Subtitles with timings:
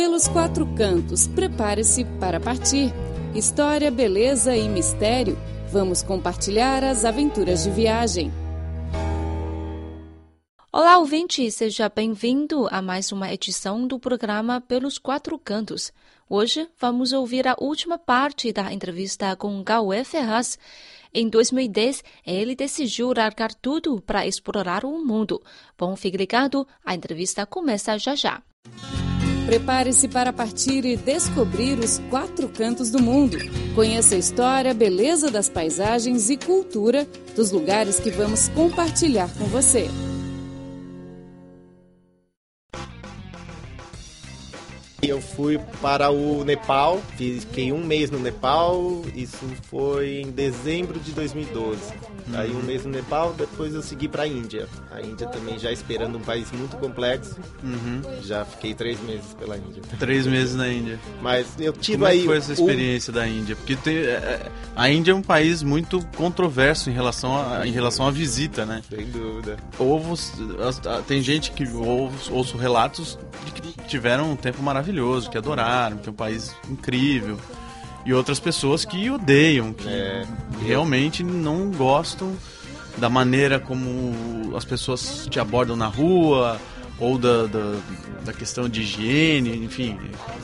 [0.00, 2.90] Pelos quatro cantos, prepare-se para partir.
[3.34, 5.36] História, beleza e mistério.
[5.70, 8.32] Vamos compartilhar as aventuras de viagem.
[10.72, 15.92] Olá, ouvinte, seja bem-vindo a mais uma edição do programa Pelos Quatro Cantos.
[16.30, 20.58] Hoje vamos ouvir a última parte da entrevista com Gaué Ferraz.
[21.12, 25.42] Em 2010, ele decidiu largar tudo para explorar o mundo.
[25.78, 28.42] Bom, fique ligado, a entrevista começa já já.
[29.46, 33.36] Prepare-se para partir e descobrir os quatro cantos do mundo.
[33.74, 39.88] Conheça a história, beleza das paisagens e cultura dos lugares que vamos compartilhar com você.
[45.10, 51.10] Eu fui para o Nepal, fiquei um mês no Nepal, isso foi em dezembro de
[51.10, 51.80] 2012.
[52.28, 52.38] Uhum.
[52.38, 54.68] Aí um mês no Nepal, depois eu segui para a Índia.
[54.92, 57.36] A Índia também já esperando um país muito complexo.
[57.60, 58.02] Uhum.
[58.22, 59.82] Já fiquei três meses pela Índia.
[59.98, 61.00] Três meses na Índia.
[61.20, 62.18] Mas eu tive Como aí.
[62.18, 63.56] Como foi essa experiência da Índia?
[63.56, 67.72] Porque tem, é, é, a Índia é um país muito controverso em relação a, em
[67.72, 68.80] relação à visita, né?
[68.88, 69.56] Sem dúvida.
[71.08, 71.64] Tem gente que
[72.30, 77.38] ouço relatos de que tiveram um tempo maravilhoso, que adoraram, que é um país incrível.
[78.04, 80.24] E outras pessoas que odeiam, que é,
[80.64, 82.34] realmente não gostam
[82.96, 86.58] da maneira como as pessoas te abordam na rua,
[87.00, 87.80] ou da, da,
[88.26, 89.98] da, questão de higiene, enfim,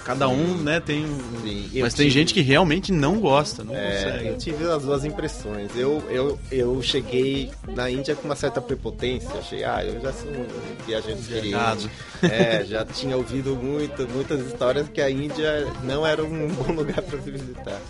[0.04, 1.06] cada um, né, tem.
[1.42, 2.10] Sim, mas tem tive...
[2.10, 4.28] gente que realmente não gosta, não é, consegue.
[4.28, 5.70] Eu tive as duas impressões.
[5.76, 10.30] Eu, eu, eu cheguei na Índia com uma certa prepotência, achei, ah, eu já sou
[10.30, 11.90] um viajante experiente.
[12.22, 17.02] É, já tinha ouvido muito, muitas histórias que a Índia não era um bom lugar
[17.02, 17.80] para se visitar.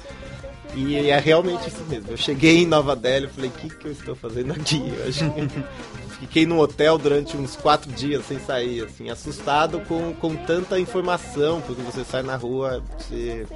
[0.77, 2.11] E é realmente isso mesmo.
[2.11, 4.83] Eu cheguei em Nova Delhi e falei, o que, que eu estou fazendo aqui?
[4.99, 5.25] Eu acho
[6.19, 11.61] fiquei no hotel durante uns quatro dias sem sair, assim, assustado com, com tanta informação,
[11.61, 13.47] porque você sai na rua, você,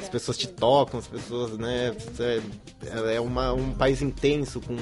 [0.00, 1.94] as pessoas te tocam, as pessoas, né?
[2.18, 4.76] É, é uma, um país intenso, com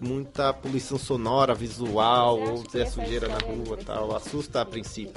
[0.00, 5.12] muita poluição sonora, visual, ou é sujeira na rua tal, assusta a princípio.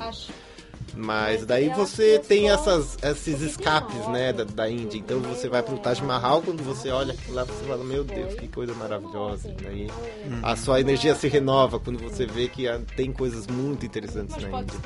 [0.95, 4.97] Mas daí você tem essas, esses escapes, né, da, da Índia.
[4.97, 8.35] Então você vai pro Taj Mahal, quando você olha aquilo lá, você fala, meu Deus,
[8.35, 9.53] que coisa maravilhosa.
[9.61, 9.88] Daí
[10.25, 10.39] uhum.
[10.41, 14.79] a sua energia se renova quando você vê que tem coisas muito interessantes na Índia.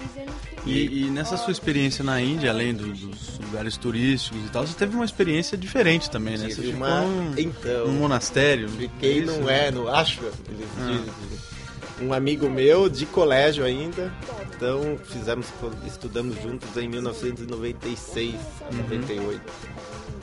[0.65, 4.73] E, e nessa sua experiência na Índia, além do, dos lugares turísticos e tal, você
[4.73, 6.49] teve uma experiência diferente também, né?
[6.49, 7.01] Você uma...
[7.01, 8.67] ficou num, então, num monastério.
[8.69, 10.85] Fiquei, não é, no Ashram, eles ah.
[10.87, 11.49] dizem
[12.01, 14.11] um amigo meu de colégio ainda.
[14.59, 15.47] Então fizemos,
[15.87, 18.77] estudamos juntos em 1996, uhum.
[18.79, 19.41] 98.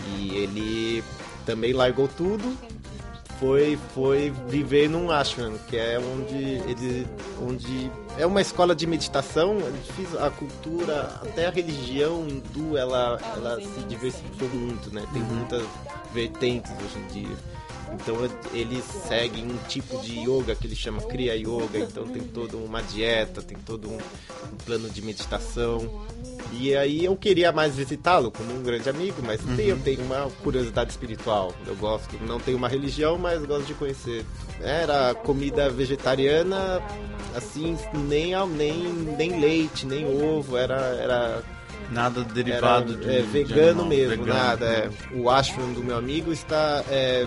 [0.09, 1.05] E ele
[1.47, 2.55] também largou tudo,
[3.41, 7.07] foi foi viver num ashram, que é onde ele
[7.41, 9.57] onde é uma escola de meditação,
[10.21, 15.03] a cultura, até a religião hindu, ela ela se diversificou muito, né?
[15.15, 15.29] Tem uhum.
[15.29, 15.67] muitas
[16.13, 17.37] vertentes hoje em dia.
[17.93, 18.17] Então
[18.53, 22.83] eles seguem um tipo de yoga que ele chama Kriya Yoga, então tem toda uma
[22.83, 26.05] dieta, tem todo um, um plano de meditação.
[26.53, 29.57] E aí eu queria mais visitá-lo como um grande amigo, mas uhum.
[29.59, 31.53] eu tenho uma curiosidade espiritual.
[31.67, 34.25] Eu gosto, não tenho uma religião, mas gosto de conhecer.
[34.61, 36.83] Era comida vegetariana,
[37.35, 37.77] assim,
[38.09, 41.43] nem, nem, nem leite, nem ovo, era, era
[41.91, 44.39] Nada derivado Era, de, é, vegano de mesmo, vegano.
[44.39, 44.67] nada.
[44.67, 44.91] É.
[45.15, 47.27] O ashram do meu amigo está é,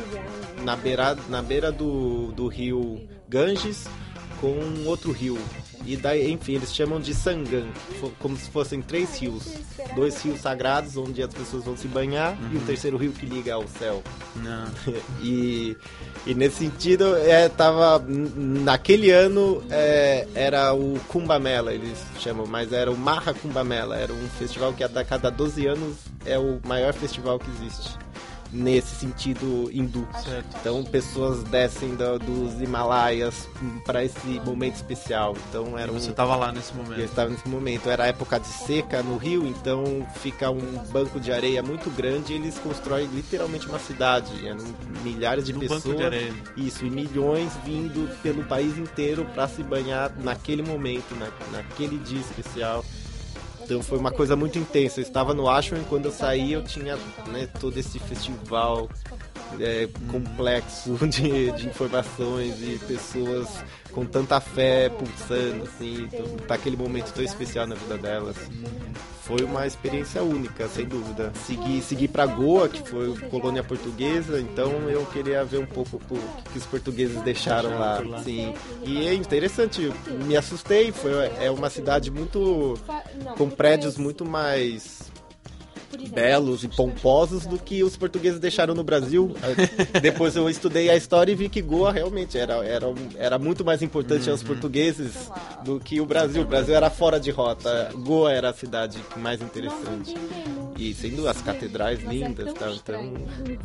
[0.63, 3.87] na beira, na beira do, do rio Ganges
[4.41, 5.37] com outro rio.
[5.85, 7.67] E daí, enfim, eles chamam de Sangam,
[8.19, 9.43] como se fossem três rios.
[9.95, 12.53] Dois rios sagrados onde as pessoas vão se banhar uhum.
[12.53, 14.03] e o terceiro rio que liga ao céu.
[15.21, 15.75] e,
[16.25, 22.91] e nesse sentido, é, tava, naquele ano é, era o Kumbamela, eles chamam, mas era
[22.91, 27.39] o Maha Kumbamela, era um festival que a cada 12 anos é o maior festival
[27.39, 27.97] que existe
[28.51, 30.07] nesse sentido hindu.
[30.23, 30.57] Certo.
[30.59, 33.47] Então pessoas descem do, dos Himalaias
[33.85, 35.35] para esse momento especial.
[35.49, 36.99] Então era você estava lá nesse momento.
[36.99, 37.89] Eu estava nesse momento.
[37.89, 42.35] Era época de seca no Rio, então fica um banco de areia muito grande e
[42.37, 44.47] eles constroem literalmente uma cidade.
[44.47, 44.65] Eram
[45.03, 45.81] milhares de no pessoas.
[45.83, 46.65] De.
[46.65, 52.19] Isso, e milhões vindo pelo país inteiro para se banhar naquele momento, na, naquele dia
[52.19, 52.83] especial.
[53.69, 54.99] Então foi uma coisa muito intensa.
[54.99, 58.89] Eu estava no Ashram quando eu saí eu tinha né, todo esse festival
[59.59, 63.47] é, complexo de, de informações e pessoas
[63.91, 66.07] com tanta fé pulsando, assim,
[66.47, 68.35] tá aquele momento tão especial na vida delas.
[69.23, 71.31] Foi uma experiência única, sem dúvida.
[71.45, 75.99] Segui, segui para Goa, que foi colônia portuguesa, então eu queria ver um pouco o
[75.99, 78.01] que, que os portugueses deixaram lá.
[78.23, 78.53] Sim.
[78.83, 79.91] E é interessante,
[80.25, 82.79] me assustei, foi, é uma cidade muito.
[83.37, 85.08] com prédios muito mais
[86.11, 89.33] belos e pomposos do que os portugueses deixaram no Brasil.
[90.01, 92.87] Depois eu estudei a história e vi que Goa realmente era, era,
[93.17, 94.31] era muito mais importante uhum.
[94.31, 95.29] aos portugueses
[95.63, 96.41] do que o Brasil.
[96.41, 97.91] O Brasil era fora de rota.
[97.95, 100.15] Goa era a cidade mais interessante.
[100.79, 102.71] E sendo as catedrais lindas, tá?
[102.71, 103.13] então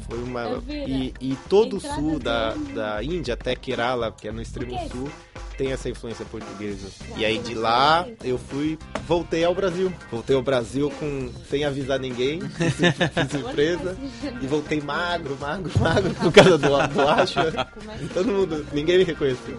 [0.08, 0.60] foi uma.
[0.68, 5.08] E, e todo o sul da, da Índia, até Kerala, que é no extremo sul,
[5.56, 6.88] tem essa influência portuguesa.
[7.16, 8.76] E aí de lá eu fui,
[9.06, 9.92] voltei ao Brasil.
[10.10, 13.96] Voltei ao Brasil com sem avisar ninguém, fiz surpresa
[14.42, 17.68] e voltei magro, magro, magro por causa do, do Asha.
[18.12, 19.56] Todo mundo, ninguém me reconheceu.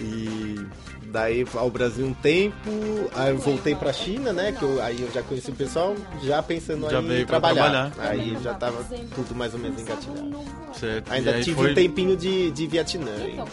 [0.00, 0.66] E
[1.10, 2.70] daí ao Brasil um tempo,
[3.14, 4.52] aí eu voltei pra China, né?
[4.52, 7.90] Que eu, aí eu já conheci o pessoal, já pensando já em trabalhar.
[7.90, 7.92] trabalhar.
[7.98, 10.40] Aí já tava tudo mais ou menos engatilhado.
[10.72, 11.12] Certo.
[11.12, 11.72] Ainda tive foi...
[11.72, 13.10] um tempinho de, de Vietnã.
[13.24, 13.44] Hein?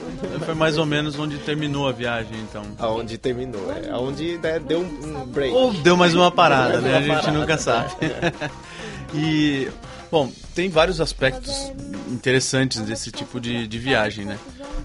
[0.46, 2.64] Foi mais ou menos onde terminou a viagem, então.
[2.78, 3.90] Aonde terminou, é.
[3.90, 5.54] Aonde né, deu um, break.
[5.54, 6.96] Ou deu mais uma parada, né?
[6.96, 7.92] a gente parada, nunca sabe.
[8.02, 8.50] É.
[9.14, 9.68] e,
[10.12, 11.72] bom, tem vários aspectos
[12.10, 14.38] interessantes desse tipo de, de viagem, né?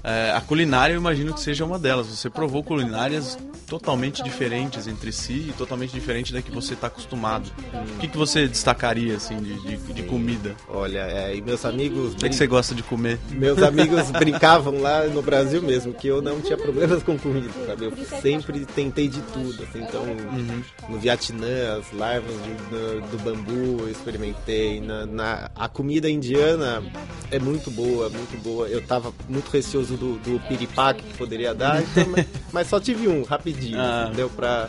[0.05, 2.07] É, a culinária eu imagino que seja uma delas.
[2.07, 7.51] Você provou culinárias totalmente diferentes entre si e totalmente diferente da que você está acostumado.
[7.97, 10.55] O que, que você destacaria assim de, de, de comida?
[10.69, 12.13] Olha, é, e meus amigos.
[12.13, 13.19] O que, que você gosta de comer?
[13.31, 17.87] Meus amigos brincavam lá no Brasil mesmo que eu não tinha problemas com comida, sabe?
[17.87, 19.63] Eu sempre tentei de tudo.
[19.63, 20.63] Assim, então, uhum.
[20.91, 24.83] no Vietnã, as larvas do, do, bambu eu experimentei.
[24.83, 26.83] Na, na, a comida indiana
[27.31, 28.69] é muito boa, muito boa.
[28.69, 33.09] Eu tava muito receoso do, do piripaque que poderia dar, então, mas, mas, só tive
[33.09, 33.79] um, rapidinho.
[33.81, 34.11] Ah.
[34.15, 34.69] Deu pra.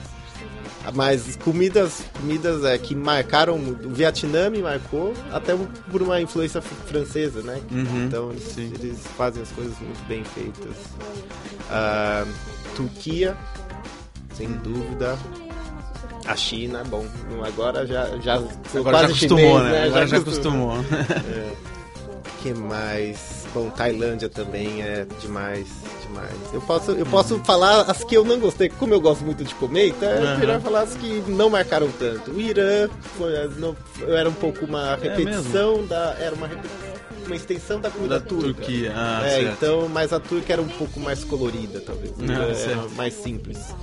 [0.93, 3.55] Mas comidas, comidas é, que marcaram.
[3.55, 5.55] O Vietnã me marcou, até
[5.89, 7.61] por uma influência francesa, né?
[7.71, 10.75] Uhum, então eles, eles, fazem as coisas muito bem feitas.
[11.69, 12.27] Uh,
[12.75, 13.37] Turquia,
[14.33, 15.17] sem dúvida.
[16.25, 17.05] A China, bom,
[17.45, 18.35] agora já já
[18.75, 19.71] agora já acostumou, chinês, né?
[19.71, 19.83] né?
[19.87, 20.77] Agora já, já acostumou.
[20.77, 21.53] é.
[22.41, 23.42] que mais?
[23.53, 25.67] Bom, Tailândia também é demais,
[26.01, 26.33] demais.
[26.51, 29.53] Eu posso, eu posso falar as que eu não gostei, como eu gosto muito de
[29.55, 32.31] comer, então é melhor falar as que não marcaram tanto.
[32.31, 33.75] O Irã foi, não,
[34.07, 36.49] era um pouco uma é repetição é da, era uma
[37.25, 38.53] uma extensão da comida da turca.
[38.53, 39.53] Turquia, ah, é, certo.
[39.53, 43.73] então, mas a Turca era um pouco mais colorida, talvez, ah, mais simples.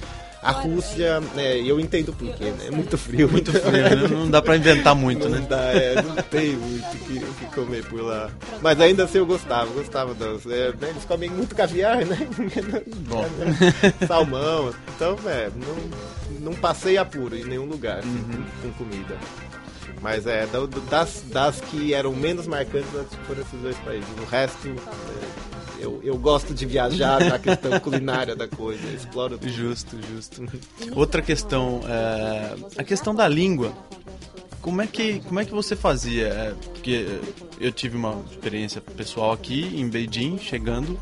[0.42, 2.69] A Rússia, né, eu entendo por quê, né?
[2.69, 3.28] É muito frio.
[3.31, 4.08] Muito frio, né?
[4.08, 5.46] Não dá pra inventar muito, não né?
[5.48, 8.31] Dá, é, não tem muito o que, que, comer por lá.
[8.62, 10.46] Mas ainda assim eu gostava, gostava das.
[10.46, 12.16] É, né, eles comem muito caviar, né?
[13.06, 13.26] Bom.
[14.06, 14.72] Salmão.
[14.96, 18.44] Então, é, não, não passei apuro em nenhum lugar assim, uhum.
[18.62, 19.16] com, com comida.
[20.00, 20.46] Mas é,
[20.90, 22.90] das, das que eram menos marcantes
[23.26, 24.08] foram esses dois países.
[24.20, 29.50] O resto, é, eu, eu gosto de viajar na questão culinária da coisa, exploro tudo.
[29.50, 30.44] Justo, justo.
[30.94, 33.72] Outra questão, é, a questão da língua.
[34.60, 36.26] Como é que, como é que você fazia?
[36.26, 37.06] É, porque
[37.58, 41.00] eu tive uma experiência pessoal aqui em Beijing, chegando,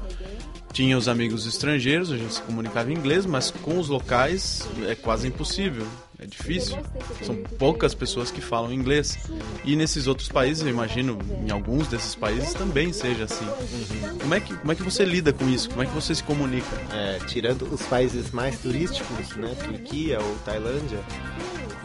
[0.73, 4.94] tinha os amigos estrangeiros, a gente se comunicava em inglês, mas com os locais é
[4.94, 5.87] quase impossível.
[6.20, 6.76] É difícil.
[7.25, 9.17] São poucas pessoas que falam inglês.
[9.65, 11.17] E nesses outros países, eu imagino,
[11.47, 13.44] em alguns desses países também seja assim.
[13.44, 14.19] Uhum.
[14.19, 15.70] Como, é que, como é que você lida com isso?
[15.70, 16.76] Como é que você se comunica?
[16.93, 21.05] É, tirando os países mais turísticos, né, Turquia ou Tailândia,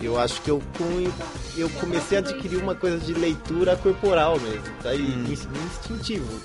[0.06, 0.62] eu acho que eu,
[1.58, 4.94] eu comecei a adquirir uma coisa de leitura corporal mesmo, tá?
[4.94, 5.26] E hum.
[5.30, 6.42] instintivo.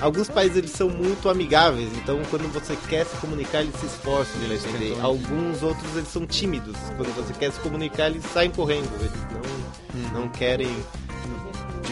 [0.00, 4.40] Alguns países eles são muito amigáveis, então quando você quer se comunicar, eles se esforçam
[4.40, 4.96] de entender.
[5.00, 6.76] Alguns outros eles são tímidos.
[6.96, 8.90] Quando você quer se comunicar, eles saem correndo.
[8.98, 10.22] Eles não, hum.
[10.22, 10.68] não querem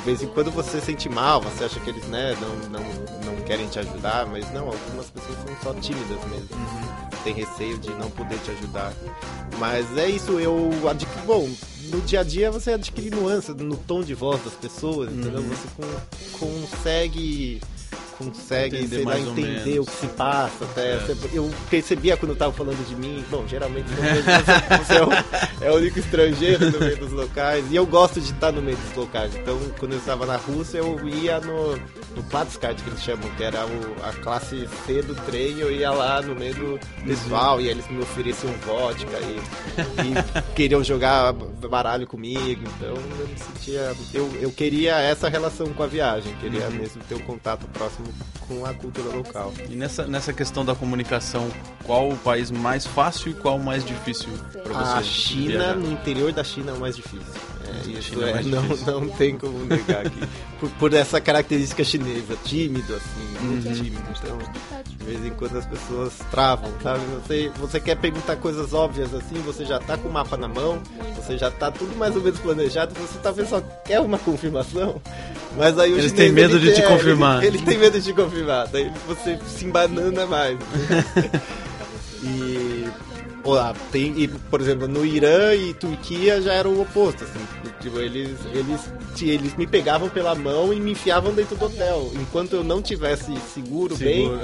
[0.00, 2.82] de vez em quando você sente mal, você acha que eles né, não, não,
[3.24, 6.48] não querem te ajudar, mas não, algumas pessoas são só tímidas mesmo.
[6.52, 7.09] Uhum.
[7.24, 8.92] Tem receio de não poder te ajudar.
[9.58, 11.26] Mas é isso, eu adquiri.
[11.26, 11.48] Bom,
[11.84, 15.20] no dia a dia você adquire nuances no tom de voz das pessoas, uhum.
[15.20, 15.42] entendeu?
[15.42, 15.68] Você
[16.38, 17.60] consegue
[18.20, 20.64] consegue, entender sei lá, entender o que se passa.
[20.64, 20.94] Até.
[20.94, 21.16] É.
[21.32, 23.88] Eu percebia quando tava falando de mim, bom, geralmente
[24.84, 27.64] você é, o, é, o, único estrangeiro no meio dos locais.
[27.70, 29.34] E eu gosto de estar no meio dos locais.
[29.34, 31.80] Então, quando eu estava na Rússia, eu ia no
[32.14, 35.90] no Platskart, que eles chamam, que era o, a classe C do trem, eu ia
[35.90, 37.60] lá no meio do pessoal uhum.
[37.60, 39.36] e eles me ofereciam vodka e,
[40.02, 43.94] e queriam jogar baralho comigo, então eu me sentia.
[44.12, 46.74] Eu, eu queria essa relação com a viagem, queria uhum.
[46.74, 48.06] mesmo ter um contato próximo
[48.46, 49.52] com a cultura local.
[49.68, 51.48] E nessa, nessa questão da comunicação,
[51.84, 54.28] qual o país mais fácil e qual o mais difícil
[54.62, 54.98] para você?
[54.98, 55.76] A China, viajar?
[55.76, 57.49] no interior da China, é o mais difícil.
[57.86, 60.20] Isso é, é não, não tem como negar aqui.
[60.58, 63.74] Por, por, essa característica chinesa, tímido, assim, muito uhum.
[63.74, 64.02] tímido.
[64.22, 64.38] Então,
[64.86, 67.00] de vez em quando as pessoas travam, sabe?
[67.22, 70.80] Você, você quer perguntar coisas óbvias assim, você já tá com o mapa na mão,
[71.16, 75.00] você já tá tudo mais ou menos planejado, você talvez só quer uma confirmação.
[75.56, 77.42] Mas aí o Eles têm medo de te confirmar.
[77.42, 80.58] Ele, ele tem medo de te confirmar, daí você se embanana mais.
[82.22, 82.86] e
[83.90, 87.40] tem, e, por exemplo, no Irã e Turquia já era o oposto, assim.
[87.80, 88.92] Tipo, eles, eles,
[89.22, 92.10] eles me pegavam pela mão e me enfiavam dentro do hotel.
[92.14, 94.38] Enquanto eu não tivesse seguro, seguro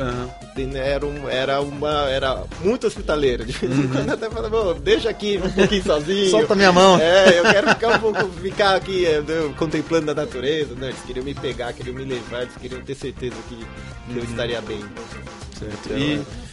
[0.56, 2.08] bem, era, um, era uma.
[2.08, 3.44] Era muito hospitaleira.
[3.44, 3.88] De vez em uhum.
[3.88, 6.30] quando até falava, deixa aqui um pouquinho sozinho.
[6.30, 6.98] Solta minha mão.
[6.98, 9.22] É, eu quero ficar um pouco, ficar aqui é,
[9.58, 10.88] contemplando a natureza, né?
[10.88, 14.30] Eles queriam me pegar, queriam me levar, eles queriam ter certeza que, que eu uhum.
[14.30, 14.80] estaria bem.
[15.58, 15.78] Certo.
[15.86, 16.45] Então, e...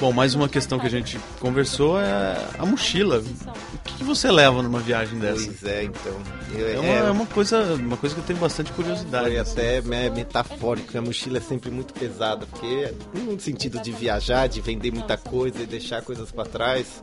[0.00, 0.04] É...
[0.04, 3.18] Bom, mais uma questão que a gente conversou é a mochila.
[3.18, 5.44] O que, você leva numa viagem dessa?
[5.44, 6.12] Pois é, então.
[6.52, 6.98] Eu, é, uma, é...
[6.98, 9.26] é, uma, coisa, uma coisa que eu tenho bastante curiosidade.
[9.26, 9.52] Foi assim.
[9.52, 14.90] até metafórico, a mochila é sempre muito pesada, porque no sentido de viajar, de vender
[14.90, 17.02] muita coisa e deixar coisas para trás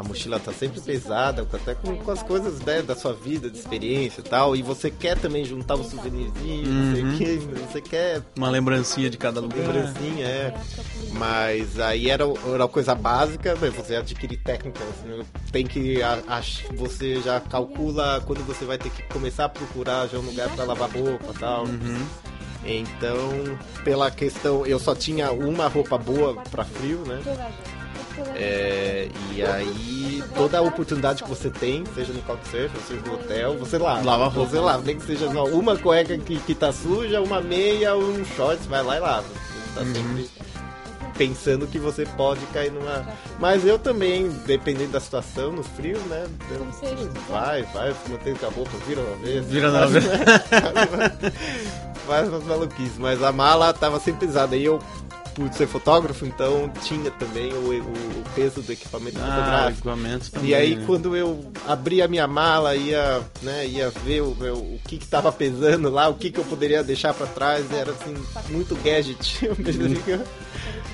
[0.00, 3.58] a mochila tá sempre pesada, até com, com as coisas né, da sua vida, de
[3.58, 4.56] experiência e tal.
[4.56, 7.12] E você quer também juntar um souvenirzinho, uhum.
[7.12, 8.22] você, quer, você quer.
[8.34, 9.58] Uma lembrancinha de cada lugar.
[9.58, 10.54] Lembrancinha, é.
[11.12, 14.88] Mas aí era, era coisa básica, né, você adquirir técnicas.
[15.04, 16.02] Né, tem que.
[16.02, 16.40] A, a,
[16.74, 20.64] você já calcula quando você vai ter que começar a procurar já um lugar para
[20.64, 21.64] lavar roupa e tal.
[21.66, 22.06] Uhum.
[22.64, 27.20] Então, pela questão, eu só tinha uma roupa boa para frio, né?
[28.34, 33.58] É, e aí, toda a oportunidade que você tem, seja no Couchsurfing, seja no hotel,
[33.58, 34.04] você lava.
[34.04, 34.50] Lava a roupa.
[34.50, 34.82] Você lava.
[34.82, 38.96] Nem que seja uma cueca que, que tá suja, uma meia, um shorts, vai lá
[38.96, 39.26] e lava.
[39.26, 39.94] Você tá uhum.
[39.94, 40.30] sempre
[41.20, 43.06] pensando que você pode cair numa.
[43.38, 46.26] Mas eu também, dependendo da situação, no frio, né?
[46.50, 46.66] Eu...
[47.28, 49.44] Vai, vai, mantém com a roupa, vira uma vez.
[49.44, 50.04] Vira uma vez.
[52.08, 52.96] Faz umas maluquices.
[52.98, 54.56] Mas a mala tava sempre pesada.
[54.56, 54.78] E eu
[55.34, 60.30] por ser fotógrafo, então tinha também o, o, peso do equipamento ah, fotográfico.
[60.30, 60.84] Também, e aí né?
[60.86, 65.90] quando eu abri a minha mala, ia, né, ia ver o, o que estava pesando
[65.90, 68.14] lá, o que, que eu poderia deixar para trás, era assim,
[68.50, 69.40] muito gadget.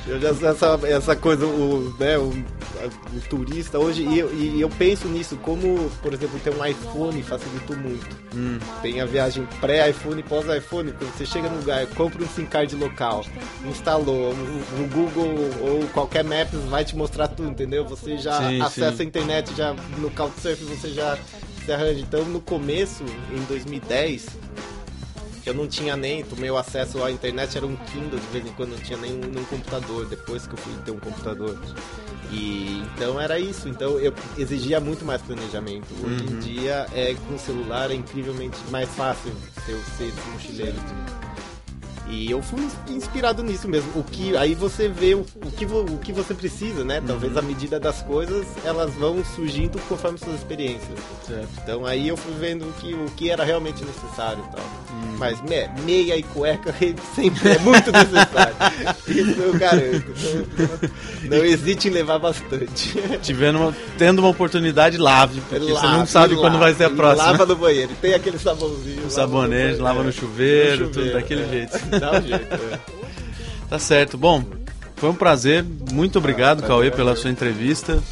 [0.06, 4.68] Eu já essa, essa coisa, o, né, o, o turista hoje, e eu, e eu,
[4.68, 8.16] penso nisso, como, por exemplo, ter um iPhone facilitou muito.
[8.32, 8.58] Hum.
[8.82, 12.76] Tem a viagem pré-iPhone e pós-iPhone, quando você chega no lugar, compra um SIM card
[12.76, 13.24] local,
[13.68, 17.84] instalou, no Google ou qualquer Maps vai te mostrar tudo, entendeu?
[17.84, 19.02] Você já sim, acessa sim.
[19.02, 21.18] a internet, já no Couchsurfing você já
[21.64, 22.00] se arranja.
[22.00, 24.26] Então, no começo, em 2010,
[25.46, 28.52] eu não tinha nem, o meu acesso à internet era um Kindle, de vez em
[28.52, 31.56] quando não tinha nem um, computador, depois que eu fui ter um computador.
[32.32, 35.86] E então era isso, então eu exigia muito mais planejamento.
[36.04, 36.36] Hoje uhum.
[36.36, 39.32] em dia é com o celular é incrivelmente mais fácil
[39.64, 40.76] ser, ser mochileiro.
[42.08, 43.90] E eu fui inspirado nisso mesmo.
[43.94, 47.02] O que aí você vê o, o, que, o que você precisa, né?
[47.04, 47.38] Talvez uhum.
[47.38, 50.98] a medida das coisas elas vão surgindo conforme suas experiências.
[51.26, 51.48] Certo.
[51.62, 54.64] Então aí eu fui vendo que, o que era realmente necessário e tal.
[54.90, 55.16] Uhum.
[55.18, 56.74] Mas me, meia e cueca
[57.14, 58.56] sempre é muito necessário.
[59.08, 60.14] Isso eu garanto.
[61.24, 62.94] Não, não hesite em levar bastante.
[63.22, 66.84] Tivendo uma, tendo uma oportunidade, lave, porque lave, você não sabe lave, quando vai ser
[66.84, 67.30] a próxima.
[67.32, 67.90] Lava no banheiro.
[68.00, 69.06] Tem aquele sabãozinho.
[69.06, 71.48] O sabonete, lava no chuveiro, no chuveiro tudo daquele é.
[71.48, 71.95] jeito.
[72.00, 72.78] Dá um jeito, é.
[73.68, 74.16] Tá certo.
[74.16, 74.44] Bom,
[74.96, 75.64] foi um prazer.
[75.92, 78.02] Muito obrigado, ah, Cauê, pela sua entrevista.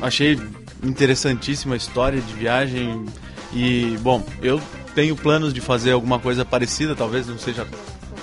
[0.00, 0.38] Achei
[0.82, 3.06] interessantíssima a história de viagem.
[3.52, 4.60] E, bom, eu
[4.94, 7.66] tenho planos de fazer alguma coisa parecida, talvez não seja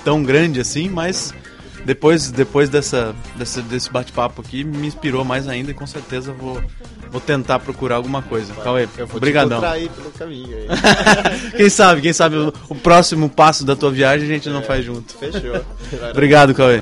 [0.04, 1.34] tão grande assim, mas
[1.86, 6.62] depois, depois dessa, dessa desse bate-papo aqui, me inspirou mais ainda e com certeza vou,
[7.12, 8.54] vou tentar procurar alguma coisa.
[8.54, 9.62] Cauê, obrigadão.
[9.62, 10.68] pelo caminho aí.
[11.58, 14.64] quem sabe, quem sabe o, o, próximo passo da tua viagem a gente não é,
[14.64, 15.14] faz junto.
[15.18, 15.64] Fechou.
[16.12, 16.82] Obrigado, Cauê.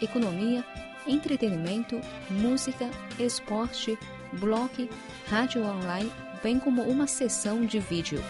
[0.00, 0.64] economia,
[1.06, 3.98] entretenimento, música, esporte,
[4.34, 4.88] blog,
[5.28, 6.10] rádio online,
[6.42, 8.22] bem como uma sessão de vídeo.